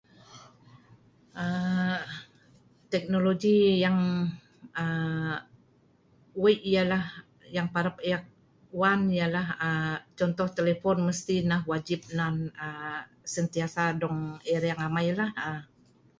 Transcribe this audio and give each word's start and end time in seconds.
aaa 1.45 1.99
teknologi 2.93 3.55
yang 3.83 3.97
aaa 4.81 5.35
weik 6.41 6.61
ialah 6.73 7.03
yang 7.55 7.67
parap 7.73 7.95
ek 8.13 8.23
wan 8.79 9.01
ialah 9.19 9.47
aa 9.67 9.95
contoh 10.19 10.47
telepon 10.57 10.97
mesti 11.07 11.35
neh 11.49 11.61
wajib 11.71 12.01
nan 12.17 12.35
aa 12.65 12.99
sentiasa 13.33 13.83
dong 14.01 14.19
erang 14.55 14.79
amei 14.87 15.09
lah 15.19 15.29
aa 15.45 15.59